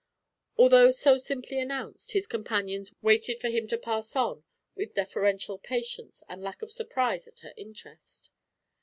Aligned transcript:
Although 0.57 0.89
so 0.89 1.19
simply 1.19 1.59
announced, 1.61 2.13
his 2.13 2.25
companions 2.25 2.91
waited 3.03 3.39
for 3.39 3.49
him 3.49 3.67
to 3.67 3.77
pass 3.77 4.15
on 4.15 4.43
with 4.73 4.95
deferential 4.95 5.59
patience 5.59 6.23
and 6.27 6.41
lack 6.41 6.63
of 6.63 6.71
surprise 6.71 7.27
at 7.27 7.41
her 7.45 7.53
interest. 7.55 8.31